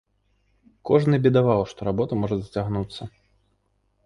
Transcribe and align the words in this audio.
Кожны 0.89 1.19
бедаваў, 1.27 1.61
што 1.73 1.79
работа 1.89 2.13
можа 2.23 2.35
зацягнуцца. 2.41 3.01